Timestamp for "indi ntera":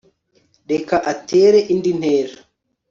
1.73-2.35